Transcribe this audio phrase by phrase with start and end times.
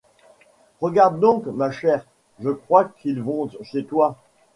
[0.79, 2.07] Regarde donc, ma chère,
[2.39, 4.17] je crois qu’ils vont chez toi.